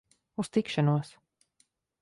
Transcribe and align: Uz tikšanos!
Uz 0.43 0.49
tikšanos! 0.57 1.09